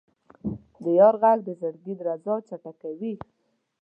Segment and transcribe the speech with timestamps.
[0.83, 3.13] د یار ږغ د زړګي درزا چټکوي.